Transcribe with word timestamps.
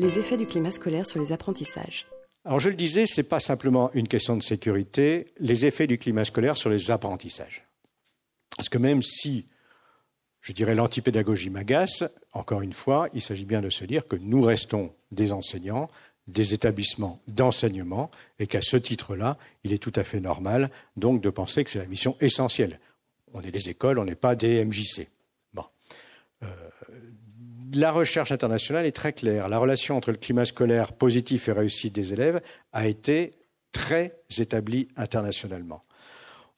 Les 0.00 0.16
effets 0.16 0.36
du 0.36 0.46
climat 0.46 0.70
scolaire 0.70 1.06
sur 1.06 1.18
les 1.18 1.32
apprentissages. 1.32 2.06
Alors 2.44 2.60
je 2.60 2.68
le 2.68 2.76
disais, 2.76 3.04
ce 3.06 3.20
n'est 3.20 3.26
pas 3.26 3.40
simplement 3.40 3.90
une 3.94 4.06
question 4.06 4.36
de 4.36 4.44
sécurité, 4.44 5.26
les 5.40 5.66
effets 5.66 5.88
du 5.88 5.98
climat 5.98 6.24
scolaire 6.24 6.56
sur 6.56 6.70
les 6.70 6.92
apprentissages. 6.92 7.66
Parce 8.56 8.68
que 8.68 8.78
même 8.78 9.02
si, 9.02 9.48
je 10.40 10.52
dirais, 10.52 10.76
l'antipédagogie 10.76 11.50
m'agace, 11.50 12.04
encore 12.32 12.62
une 12.62 12.74
fois, 12.74 13.08
il 13.12 13.20
s'agit 13.20 13.44
bien 13.44 13.60
de 13.60 13.70
se 13.70 13.84
dire 13.84 14.06
que 14.06 14.14
nous 14.14 14.40
restons 14.40 14.94
des 15.10 15.32
enseignants, 15.32 15.88
des 16.28 16.54
établissements 16.54 17.20
d'enseignement, 17.26 18.08
et 18.38 18.46
qu'à 18.46 18.62
ce 18.62 18.76
titre-là, 18.76 19.36
il 19.64 19.72
est 19.72 19.82
tout 19.82 19.92
à 19.96 20.04
fait 20.04 20.20
normal 20.20 20.70
donc 20.96 21.20
de 21.20 21.30
penser 21.30 21.64
que 21.64 21.70
c'est 21.70 21.80
la 21.80 21.86
mission 21.86 22.16
essentielle. 22.20 22.78
On 23.34 23.40
est 23.40 23.50
des 23.50 23.68
écoles, 23.68 23.98
on 23.98 24.04
n'est 24.04 24.14
pas 24.14 24.36
des 24.36 24.64
MJC. 24.64 25.08
La 27.78 27.92
recherche 27.92 28.32
internationale 28.32 28.86
est 28.86 28.92
très 28.92 29.12
claire. 29.12 29.48
La 29.48 29.60
relation 29.60 29.96
entre 29.96 30.10
le 30.10 30.16
climat 30.16 30.44
scolaire 30.44 30.92
positif 30.92 31.46
et 31.46 31.52
réussite 31.52 31.94
des 31.94 32.12
élèves 32.12 32.40
a 32.72 32.88
été 32.88 33.36
très 33.70 34.18
établie 34.36 34.88
internationalement. 34.96 35.84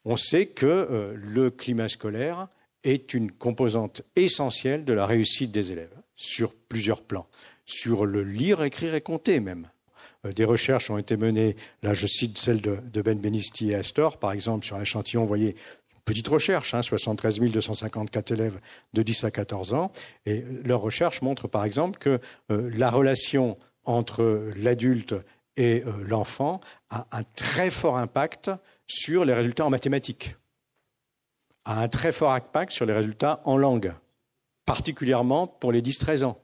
On 0.07 0.17
sait 0.17 0.47
que 0.47 0.65
euh, 0.65 1.13
le 1.15 1.51
climat 1.51 1.91
scolaire 1.91 2.49
est 2.85 3.13
une 3.13 3.31
composante 3.31 4.01
essentielle 4.17 4.87
de 4.87 4.95
la 4.95 5.05
réussite 5.05 5.53
des 5.53 5.73
élèves 5.73 5.95
sur 6.15 6.55
plusieurs 6.55 7.03
plans, 7.03 7.27
sur 7.67 8.07
le 8.07 8.25
lire, 8.25 8.63
écrire 8.63 8.95
et 8.95 9.03
compter 9.03 9.41
même. 9.41 9.69
Euh, 10.25 10.33
des 10.33 10.47
recherches 10.47 10.91
ont 10.91 10.97
été 10.97 11.19
menées, 11.19 11.55
là 11.83 11.93
je 11.93 12.07
cite 12.07 12.39
celle 12.39 12.63
de, 12.63 13.03
Ben 13.03 13.19
Benisti 13.19 13.73
et 13.73 13.75
Astor, 13.75 14.17
par 14.17 14.33
exemple 14.33 14.65
sur 14.65 14.77
un 14.77 14.81
échantillon, 14.81 15.21
vous 15.21 15.29
voyez, 15.29 15.55
petite 16.11 16.27
recherche, 16.27 16.75
hein, 16.75 16.83
73 16.83 17.39
254 17.39 18.33
élèves 18.33 18.59
de 18.95 19.03
10 19.05 19.25
à 19.25 19.31
14 19.31 19.75
ans. 19.75 19.93
Et 20.27 20.45
leur 20.65 20.81
recherche 20.81 21.23
montre 21.23 21.47
par 21.47 21.65
exemple 21.65 22.01
que 22.01 22.19
euh, 22.51 22.69
la 22.75 22.91
relation 22.91 23.55
entre 23.85 24.51
l'adulte 24.57 25.15
et 25.57 25.85
euh, 25.87 25.93
l'enfant 26.05 26.61
a 26.91 27.07
un 27.13 27.23
très 27.37 27.71
fort 27.71 27.97
impact 27.97 28.51
sur 28.89 29.25
les 29.25 29.35
résultats 29.35 29.65
en 29.65 29.71
mathématiques, 29.71 30.35
a 31.65 31.81
un 31.81 31.87
très 31.87 32.11
fort 32.11 32.33
impact 32.33 32.73
sur 32.73 32.87
les 32.87 32.93
résultats 32.93 33.41
en 33.45 33.57
langue, 33.57 33.93
particulièrement 34.67 35.47
pour 35.47 35.71
les 35.71 35.81
10-13 35.81 36.25
ans. 36.25 36.41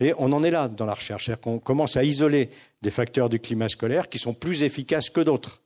Et 0.00 0.14
on 0.16 0.32
en 0.32 0.42
est 0.42 0.50
là 0.50 0.68
dans 0.68 0.86
la 0.86 0.94
recherche, 0.94 1.26
c'est-à-dire 1.26 1.42
qu'on 1.42 1.58
commence 1.58 1.98
à 1.98 2.02
isoler 2.02 2.48
des 2.80 2.90
facteurs 2.90 3.28
du 3.28 3.40
climat 3.40 3.68
scolaire 3.68 4.08
qui 4.08 4.18
sont 4.18 4.32
plus 4.32 4.62
efficaces 4.62 5.10
que 5.10 5.20
d'autres. 5.20 5.60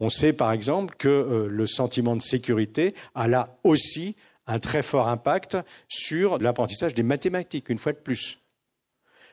On 0.00 0.08
sait 0.08 0.32
par 0.32 0.52
exemple 0.52 0.94
que 0.96 1.08
euh, 1.08 1.48
le 1.48 1.66
sentiment 1.66 2.16
de 2.16 2.22
sécurité 2.22 2.94
a 3.14 3.28
là 3.28 3.58
aussi 3.64 4.16
un 4.46 4.58
très 4.58 4.82
fort 4.82 5.08
impact 5.08 5.56
sur 5.88 6.38
l'apprentissage 6.38 6.94
des 6.94 7.02
mathématiques, 7.02 7.68
une 7.68 7.78
fois 7.78 7.92
de 7.92 7.98
plus. 7.98 8.38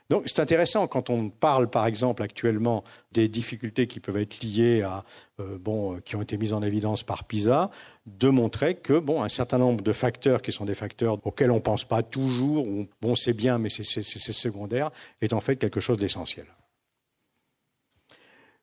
Donc 0.09 0.23
c'est 0.25 0.41
intéressant 0.41 0.87
quand 0.87 1.09
on 1.09 1.29
parle 1.29 1.69
par 1.69 1.85
exemple 1.85 2.23
actuellement 2.23 2.83
des 3.13 3.27
difficultés 3.27 3.87
qui 3.87 3.99
peuvent 3.99 4.17
être 4.17 4.43
liées 4.43 4.81
à 4.81 5.05
euh, 5.39 5.57
bon 5.57 5.99
qui 6.01 6.15
ont 6.15 6.21
été 6.21 6.37
mises 6.37 6.53
en 6.53 6.61
évidence 6.61 7.03
par 7.03 7.23
PISA 7.23 7.71
de 8.05 8.29
montrer 8.29 8.75
que 8.75 8.99
bon 8.99 9.23
un 9.23 9.29
certain 9.29 9.57
nombre 9.57 9.81
de 9.81 9.93
facteurs 9.93 10.41
qui 10.41 10.51
sont 10.51 10.65
des 10.65 10.75
facteurs 10.75 11.25
auxquels 11.25 11.51
on 11.51 11.55
ne 11.55 11.61
pense 11.61 11.85
pas 11.85 12.03
toujours 12.03 12.67
ou 12.67 12.87
bon 13.01 13.15
c'est 13.15 13.33
bien 13.33 13.57
mais 13.57 13.69
c'est 13.69 13.83
secondaire 13.83 14.91
est 15.21 15.33
en 15.33 15.39
fait 15.39 15.55
quelque 15.55 15.79
chose 15.79 15.97
d'essentiel. 15.97 16.45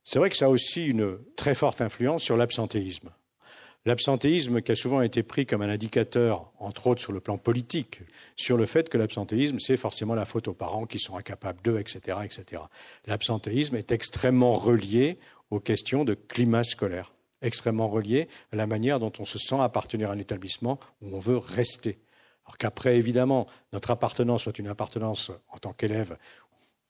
C'est 0.05 0.19
vrai 0.19 0.31
que 0.31 0.37
ça 0.37 0.47
a 0.47 0.49
aussi 0.49 0.87
une 0.87 1.19
très 1.37 1.55
forte 1.55 1.81
influence 1.81 2.23
sur 2.23 2.37
l'absentéisme. 2.37 3.11
L'absentéisme 3.87 4.61
qui 4.61 4.73
a 4.73 4.75
souvent 4.75 5.01
été 5.01 5.23
pris 5.23 5.47
comme 5.47 5.63
un 5.63 5.69
indicateur, 5.71 6.53
entre 6.59 6.87
autres 6.87 7.01
sur 7.01 7.13
le 7.13 7.21
plan 7.21 7.39
politique, 7.39 8.01
sur 8.37 8.59
le 8.59 8.67
fait 8.67 8.91
que 8.91 8.99
l'absentéisme, 8.99 9.59
c'est 9.59 9.79
forcément 9.79 10.15
la 10.15 10.27
faute 10.27 10.49
aux 10.49 10.55
parents 10.55 10.85
qui 10.85 10.99
sont 10.99 11.17
incapables 11.17 11.63
d'eux, 11.63 11.79
etc. 11.79 12.19
etc. 12.23 12.63
L'absentéisme 13.07 13.77
est 13.77 13.91
extrêmement 13.91 14.53
relié 14.53 15.19
aux 15.51 15.61
questions 15.61 16.05
de 16.05 16.13
climat 16.13 16.63
scolaire, 16.63 17.15
extrêmement 17.41 17.89
relié 17.89 18.29
à 18.53 18.57
la 18.57 18.67
manière 18.67 19.01
dont 19.01 19.13
on 19.19 19.25
se 19.25 19.39
sent 19.39 19.59
appartenir 19.59 20.11
à 20.11 20.13
un 20.13 20.19
établissement 20.19 20.79
où 21.01 21.17
on 21.17 21.19
veut 21.19 21.39
rester. 21.39 21.99
Alors 22.45 22.59
qu'après, 22.59 22.97
évidemment, 22.97 23.47
notre 23.73 23.91
appartenance 23.91 24.43
soit 24.43 24.59
une 24.59 24.69
appartenance 24.69 25.33
en 25.49 25.59
tant 25.59 25.73
qu'élève 25.73 26.19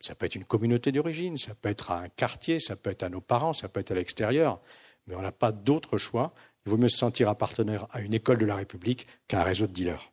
ça 0.01 0.15
peut 0.15 0.27
être 0.27 0.35
une 0.35 0.45
communauté 0.45 0.93
d'origine, 0.93 1.37
ça 1.37 1.55
peut 1.55 1.69
être 1.69 1.91
à 1.91 2.01
un 2.01 2.09
quartier, 2.09 2.59
ça 2.59 2.77
peut 2.77 2.91
être 2.91 3.03
à 3.03 3.09
nos 3.09 3.21
parents, 3.21 3.53
ça 3.53 3.69
peut 3.69 3.81
être 3.81 3.91
à 3.91 3.95
l'extérieur, 3.95 4.61
mais 5.07 5.15
on 5.15 5.23
n'a 5.23 5.33
pas 5.33 5.53
d'autre 5.53 5.99
choix. 5.99 6.33
Il 6.65 6.71
vaut 6.71 6.79
mieux 6.79 6.89
se 6.89 6.99
sentir 6.99 7.29
appartenir 7.29 7.87
à 7.91 8.01
une 8.01 8.15
école 8.15 8.39
de 8.39 8.47
la 8.47 8.55
République 8.55 9.07
qu'à 9.29 9.41
un 9.41 9.45
réseau 9.45 9.67
de 9.67 9.73
dealers. 9.73 10.09